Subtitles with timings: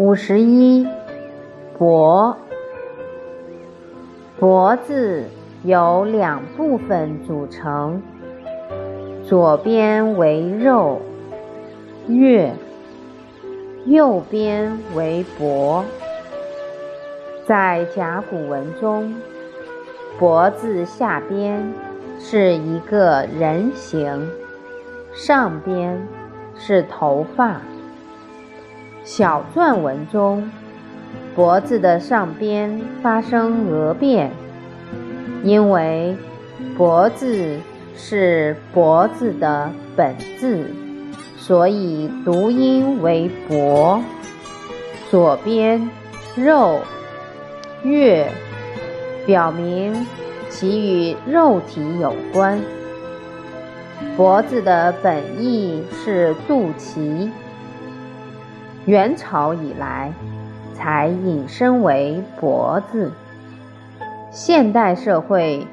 [0.00, 0.88] 五十一，
[1.76, 2.34] 脖，
[4.38, 5.24] 脖子
[5.62, 8.00] 由两部分组成，
[9.22, 11.02] 左边为肉，
[12.08, 12.50] 月，
[13.84, 15.84] 右边为脖。
[17.44, 19.14] 在甲骨文中，
[20.18, 21.74] 脖子下边
[22.18, 24.30] 是一个人形，
[25.12, 26.00] 上边
[26.56, 27.60] 是头发。
[29.12, 30.48] 小篆文中，
[31.34, 34.30] 脖子的上边发生讹变，
[35.42, 36.16] 因为
[36.78, 37.58] 脖字
[37.96, 40.64] 是脖子的本字，
[41.36, 44.00] 所以读音为脖。
[45.10, 45.90] 左边
[46.36, 46.78] 肉
[47.82, 48.28] 月，
[49.26, 50.06] 表明
[50.48, 52.60] 其与肉体有关。
[54.16, 57.28] 脖子的本意是肚脐。
[58.86, 60.12] 元朝以来，
[60.74, 63.12] 才引申为脖子。
[64.30, 65.66] 现代社会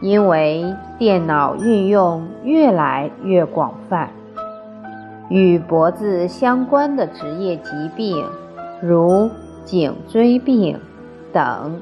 [0.00, 4.08] 因为电脑运用越来越广泛，
[5.28, 8.24] 与脖子相关的职业疾病，
[8.80, 9.30] 如
[9.64, 10.80] 颈椎病
[11.32, 11.80] 等，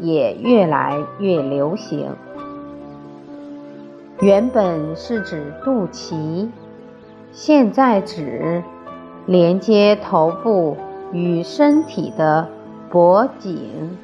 [0.00, 2.08] 也越来越流行。
[4.20, 6.48] 原本是指肚脐，
[7.30, 8.62] 现在指。
[9.26, 10.76] 连接头部
[11.12, 12.48] 与身体的
[12.90, 13.98] 脖颈。